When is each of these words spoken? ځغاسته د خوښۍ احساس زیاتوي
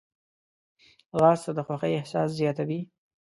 ځغاسته 1.17 1.51
د 1.55 1.59
خوښۍ 1.67 1.91
احساس 1.95 2.29
زیاتوي 2.39 2.79